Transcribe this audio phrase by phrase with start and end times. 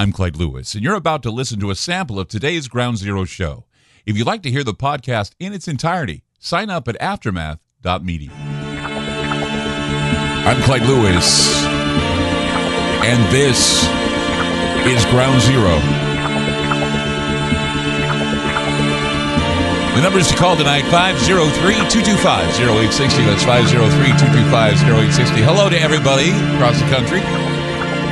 [0.00, 3.26] I'm Clyde Lewis, and you're about to listen to a sample of today's Ground Zero
[3.26, 3.66] show.
[4.06, 8.30] If you'd like to hear the podcast in its entirety, sign up at aftermath.media.
[8.32, 8.62] I'm
[10.62, 11.62] Clyde Lewis,
[13.04, 13.84] and this
[14.88, 15.78] is Ground Zero.
[19.96, 23.24] The numbers to call tonight 503 225 0860.
[23.26, 25.42] That's 503 225 0860.
[25.42, 27.20] Hello to everybody across the country.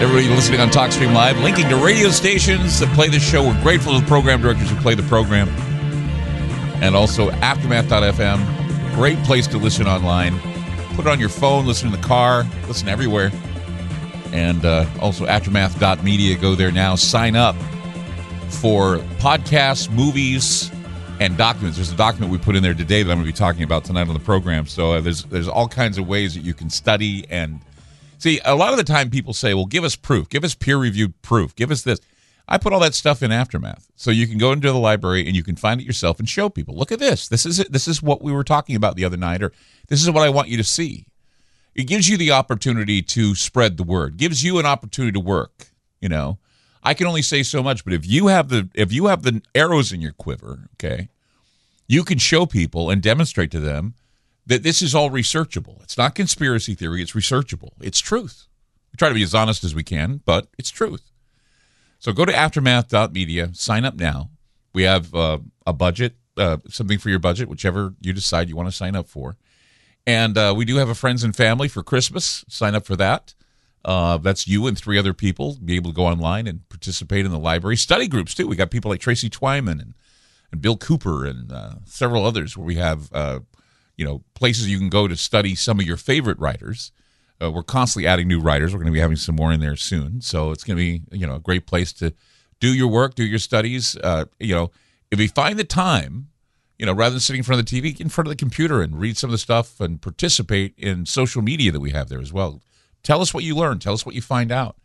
[0.00, 3.42] Everybody listening on TalkStream Live, linking to radio stations that play this show.
[3.42, 5.48] We're grateful to the program directors who play the program.
[6.80, 8.94] And also Aftermath.fm.
[8.94, 10.38] Great place to listen online.
[10.94, 13.32] Put it on your phone, listen in the car, listen everywhere.
[14.32, 16.36] And uh, also Aftermath.media.
[16.36, 16.94] Go there now.
[16.94, 17.56] Sign up
[18.50, 20.70] for podcasts, movies,
[21.18, 21.76] and documents.
[21.76, 23.84] There's a document we put in there today that I'm going to be talking about
[23.84, 24.66] tonight on the program.
[24.66, 27.58] So uh, there's there's all kinds of ways that you can study and
[28.18, 30.76] See, a lot of the time people say, well, give us proof, give us peer
[30.76, 32.00] reviewed proof, give us this.
[32.48, 33.88] I put all that stuff in Aftermath.
[33.94, 36.48] So you can go into the library and you can find it yourself and show
[36.48, 37.28] people, look at this.
[37.28, 37.70] This is it.
[37.70, 39.52] This is what we were talking about the other night, or
[39.88, 41.06] this is what I want you to see.
[41.74, 45.68] It gives you the opportunity to spread the word, gives you an opportunity to work,
[46.00, 46.38] you know.
[46.82, 49.42] I can only say so much, but if you have the if you have the
[49.54, 51.08] arrows in your quiver, okay,
[51.86, 53.94] you can show people and demonstrate to them
[54.48, 55.80] that this is all researchable.
[55.82, 57.72] It's not conspiracy theory, it's researchable.
[57.80, 58.46] It's truth.
[58.92, 61.12] We try to be as honest as we can, but it's truth.
[61.98, 64.30] So go to aftermath.media, sign up now.
[64.72, 68.68] We have uh, a budget, uh, something for your budget, whichever you decide you want
[68.68, 69.36] to sign up for.
[70.06, 72.44] And uh, we do have a friends and family for Christmas.
[72.48, 73.34] Sign up for that.
[73.84, 75.58] Uh, that's you and three other people.
[75.62, 78.48] Be able to go online and participate in the library study groups too.
[78.48, 79.94] We got people like Tracy Twyman and,
[80.50, 83.40] and Bill Cooper and uh, several others where we have uh,
[83.98, 86.92] you know places you can go to study some of your favorite writers.
[87.40, 88.72] Uh, we're constantly adding new writers.
[88.72, 91.02] We're going to be having some more in there soon, so it's going to be
[91.18, 92.14] you know a great place to
[92.60, 93.96] do your work, do your studies.
[93.96, 94.70] Uh, you know,
[95.10, 96.28] if you find the time,
[96.78, 98.80] you know, rather than sitting in front of the TV, in front of the computer
[98.80, 102.20] and read some of the stuff and participate in social media that we have there
[102.20, 102.62] as well.
[103.02, 103.78] Tell us what you learn.
[103.78, 104.76] Tell us what you find out.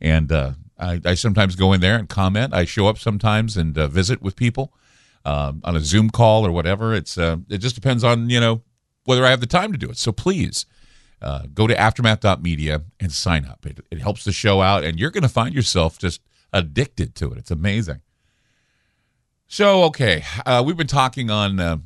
[0.00, 2.52] And uh, I, I, sometimes go in there and comment.
[2.52, 4.72] I show up sometimes and uh, visit with people
[5.24, 6.94] um, on a Zoom call or whatever.
[6.94, 8.62] It's uh, it just depends on you know
[9.04, 9.98] whether I have the time to do it.
[9.98, 10.66] So please
[11.20, 13.66] uh, go to aftermath.media and sign up.
[13.66, 16.20] It, it helps the show out, and you're going to find yourself just
[16.52, 17.38] addicted to it.
[17.38, 18.00] It's amazing.
[19.46, 21.78] So okay, uh, we've been talking on uh,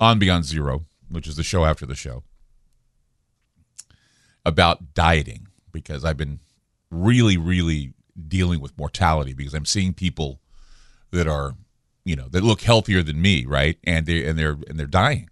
[0.00, 2.24] on Beyond Zero, which is the show after the show,
[4.44, 6.40] about dieting because I've been
[6.90, 7.94] really, really
[8.28, 10.40] dealing with mortality because I'm seeing people
[11.10, 11.54] that are
[12.04, 13.78] you know that look healthier than me, right?
[13.84, 15.28] And they and they're and they're dying.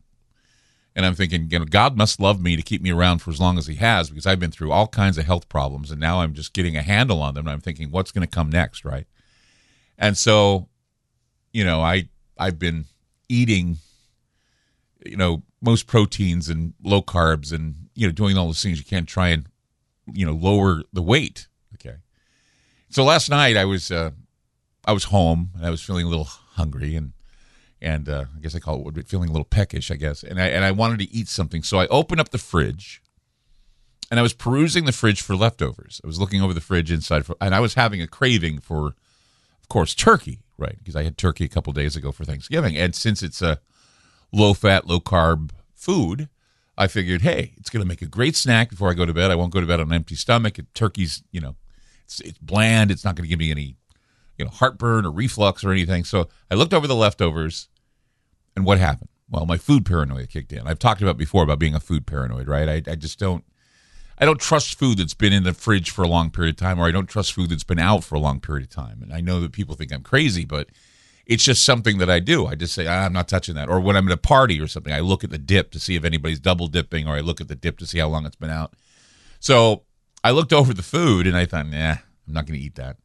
[0.97, 3.41] And I'm thinking, you know, God must love me to keep me around for as
[3.41, 6.20] long as He has, because I've been through all kinds of health problems, and now
[6.20, 7.47] I'm just getting a handle on them.
[7.47, 9.06] And I'm thinking, what's going to come next, right?
[9.97, 10.69] And so,
[11.53, 12.08] you know, I
[12.38, 12.87] I've been
[13.28, 13.76] eating,
[15.04, 18.84] you know, most proteins and low carbs, and you know, doing all those things you
[18.84, 19.47] can try and,
[20.12, 21.47] you know, lower the weight.
[21.75, 21.97] Okay.
[22.88, 24.10] So last night I was uh,
[24.84, 26.28] I was home and I was feeling a little
[26.60, 27.12] hungry and
[27.82, 30.22] and uh, I guess I call it feeling a little peckish, I guess.
[30.22, 33.03] And I and I wanted to eat something, so I opened up the fridge,
[34.10, 36.00] and I was perusing the fridge for leftovers.
[36.04, 38.88] I was looking over the fridge inside, for, and I was having a craving for,
[39.62, 40.76] of course, turkey, right?
[40.78, 43.60] Because I had turkey a couple days ago for Thanksgiving, and since it's a
[44.31, 46.28] low fat, low carb food,
[46.76, 49.31] I figured, hey, it's going to make a great snack before I go to bed.
[49.31, 50.59] I won't go to bed on an empty stomach.
[50.75, 51.56] Turkey's, you know,
[52.04, 52.91] it's it's bland.
[52.91, 53.76] It's not going to give me any
[54.40, 56.02] you know heartburn or reflux or anything.
[56.02, 57.68] So I looked over the leftovers,
[58.56, 59.10] and what happened?
[59.28, 60.66] Well, my food paranoia kicked in.
[60.66, 62.68] I've talked about before about being a food paranoid, right?
[62.68, 63.44] I, I just don't.
[64.18, 66.78] I don't trust food that's been in the fridge for a long period of time,
[66.78, 69.02] or I don't trust food that's been out for a long period of time.
[69.02, 70.68] And I know that people think I'm crazy, but
[71.26, 72.46] it's just something that I do.
[72.46, 73.68] I just say ah, I'm not touching that.
[73.68, 75.96] Or when I'm at a party or something, I look at the dip to see
[75.96, 78.36] if anybody's double dipping, or I look at the dip to see how long it's
[78.36, 78.72] been out.
[79.38, 79.82] So
[80.24, 81.96] I looked over the food and I thought, nah,
[82.30, 82.96] I'm not going to eat that.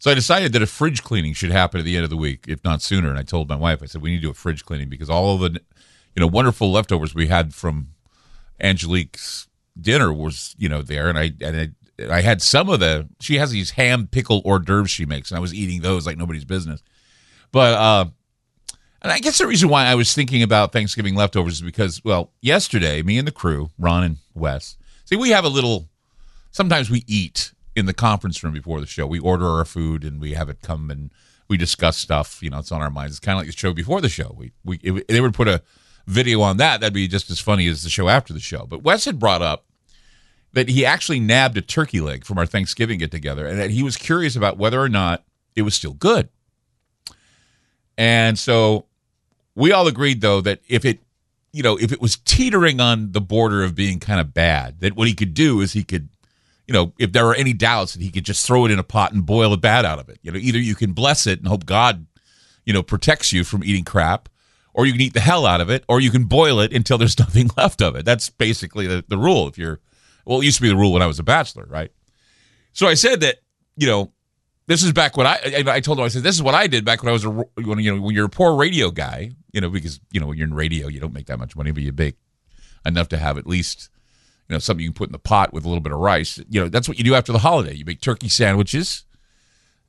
[0.00, 2.46] So I decided that a fridge cleaning should happen at the end of the week,
[2.48, 3.10] if not sooner.
[3.10, 5.10] And I told my wife, I said, we need to do a fridge cleaning because
[5.10, 5.60] all of the,
[6.16, 7.88] you know, wonderful leftovers we had from
[8.58, 9.46] Angelique's
[9.78, 11.10] dinner was, you know, there.
[11.10, 14.60] And I, and I, I had some of the, she has these ham pickle hors
[14.60, 16.82] d'oeuvres she makes, and I was eating those like nobody's business.
[17.52, 18.06] But, uh,
[19.02, 22.32] and I guess the reason why I was thinking about Thanksgiving leftovers is because, well,
[22.40, 25.90] yesterday, me and the crew, Ron and Wes, see, we have a little,
[26.52, 29.06] sometimes we eat in the conference room before the show.
[29.06, 31.10] We order our food and we have it come and
[31.48, 32.40] we discuss stuff.
[32.42, 33.12] You know, it's on our minds.
[33.12, 34.34] It's kind of like the show before the show.
[34.36, 34.78] We we
[35.08, 35.62] they would put a
[36.06, 38.66] video on that, that'd be just as funny as the show after the show.
[38.66, 39.64] But Wes had brought up
[40.52, 43.82] that he actually nabbed a turkey leg from our Thanksgiving get together and that he
[43.82, 45.24] was curious about whether or not
[45.54, 46.28] it was still good.
[47.96, 48.86] And so
[49.54, 51.00] we all agreed though that if it
[51.52, 54.94] you know, if it was teetering on the border of being kind of bad, that
[54.94, 56.08] what he could do is he could
[56.70, 58.84] you know, if there are any doubts that he could just throw it in a
[58.84, 60.20] pot and boil the bad out of it.
[60.22, 62.06] You know, either you can bless it and hope God,
[62.64, 64.28] you know, protects you from eating crap,
[64.72, 66.96] or you can eat the hell out of it, or you can boil it until
[66.96, 68.04] there's nothing left of it.
[68.04, 69.48] That's basically the, the rule.
[69.48, 69.80] If you're,
[70.24, 71.90] well, it used to be the rule when I was a bachelor, right?
[72.72, 73.38] So I said that,
[73.76, 74.12] you know,
[74.68, 76.84] this is back when I, I told him, I said, this is what I did
[76.84, 79.60] back when I was a, when, you know, when you're a poor radio guy, you
[79.60, 81.82] know, because, you know, when you're in radio, you don't make that much money, but
[81.82, 82.14] you make
[82.86, 83.90] enough to have at least,
[84.50, 86.40] you know, something you can put in the pot with a little bit of rice.
[86.48, 87.72] You know, that's what you do after the holiday.
[87.72, 89.04] You make turkey sandwiches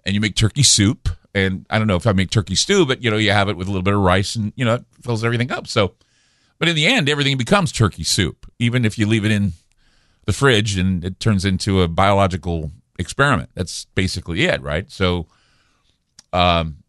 [0.05, 1.09] and you make turkey soup.
[1.33, 3.57] And I don't know if I make turkey stew, but, you know, you have it
[3.57, 5.65] with a little bit of rice and, you know, it fills everything up.
[5.65, 5.95] So,
[6.59, 9.53] but in the end, everything becomes turkey soup, even if you leave it in
[10.25, 12.69] the fridge and it turns into a biological
[12.99, 13.49] experiment.
[13.55, 14.91] That's basically it, right?
[14.91, 15.25] So,
[16.33, 16.83] um,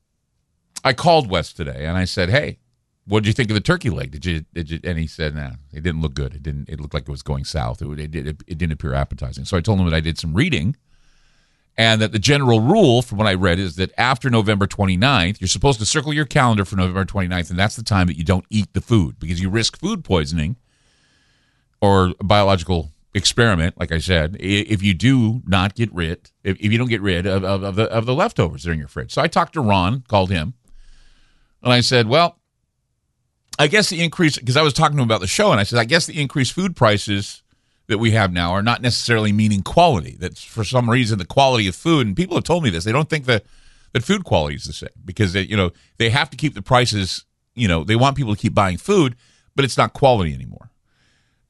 [0.84, 2.58] I called Wes today and I said, "Hey,
[3.06, 4.10] what did you think of the turkey leg?
[4.12, 6.34] Did you did you?" And he said, "Nah, it didn't look good.
[6.34, 6.68] It didn't.
[6.68, 7.82] It looked like it was going south.
[7.82, 10.34] It it, it, it didn't appear appetizing." So I told him that I did some
[10.34, 10.76] reading,
[11.76, 15.48] and that the general rule from what I read is that after November 29th, you're
[15.48, 18.46] supposed to circle your calendar for November 29th, and that's the time that you don't
[18.50, 20.56] eat the food because you risk food poisoning
[21.80, 26.78] or biological experiment, like I said, if you do not get rid, if, if you
[26.78, 29.12] don't get rid of, of, of, the, of the leftovers that are in your fridge.
[29.12, 30.54] So I talked to Ron, called him,
[31.62, 32.38] and I said, well,
[33.62, 35.62] I guess the increase, because I was talking to him about the show, and I
[35.62, 37.42] said, I guess the increased food prices
[37.86, 40.16] that we have now are not necessarily meaning quality.
[40.18, 42.92] That for some reason, the quality of food, and people have told me this, they
[42.92, 43.44] don't think that,
[43.92, 46.62] that food quality is the same because, they, you know, they have to keep the
[46.62, 47.24] prices,
[47.54, 49.14] you know, they want people to keep buying food,
[49.54, 50.70] but it's not quality anymore.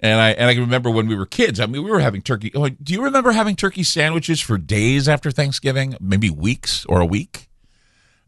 [0.00, 1.60] And I and I can remember when we were kids.
[1.60, 2.50] I mean, we were having turkey.
[2.54, 5.96] Oh, do you remember having turkey sandwiches for days after Thanksgiving?
[6.00, 7.48] Maybe weeks or a week.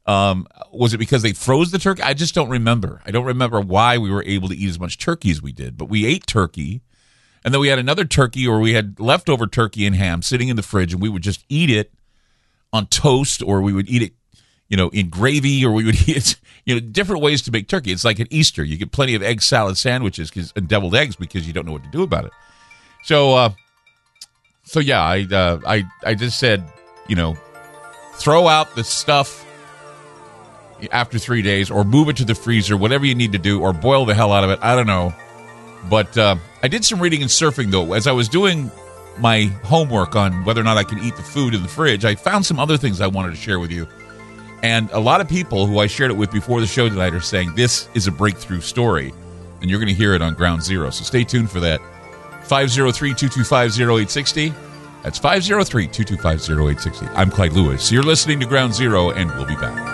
[0.06, 2.02] Um, was it because they froze the turkey?
[2.02, 3.00] I just don't remember.
[3.06, 5.78] I don't remember why we were able to eat as much turkey as we did.
[5.78, 6.82] But we ate turkey,
[7.44, 10.56] and then we had another turkey, or we had leftover turkey and ham sitting in
[10.56, 11.92] the fridge, and we would just eat it
[12.72, 14.12] on toast, or we would eat it
[14.68, 17.68] you know, in gravy, or we would eat, it, you know, different ways to make
[17.68, 17.92] turkey.
[17.92, 21.46] It's like at Easter, you get plenty of egg salad sandwiches and deviled eggs because
[21.46, 22.32] you don't know what to do about it.
[23.04, 23.50] So, uh,
[24.64, 26.64] so yeah, I, uh, I, I just said,
[27.06, 27.36] you know,
[28.14, 29.46] throw out the stuff
[30.90, 33.72] after three days, or move it to the freezer, whatever you need to do, or
[33.72, 34.58] boil the hell out of it.
[34.62, 35.14] I don't know,
[35.88, 38.70] but uh, I did some reading and surfing though as I was doing
[39.18, 42.04] my homework on whether or not I can eat the food in the fridge.
[42.04, 43.86] I found some other things I wanted to share with you
[44.64, 47.20] and a lot of people who I shared it with before the show tonight are
[47.20, 49.12] saying this is a breakthrough story,
[49.60, 50.88] and you're going to hear it on Ground Zero.
[50.88, 51.82] So stay tuned for that.
[52.44, 54.54] 503 225 0860.
[55.02, 57.06] That's 503 225 0860.
[57.08, 57.92] I'm Clyde Lewis.
[57.92, 59.93] You're listening to Ground Zero, and we'll be back.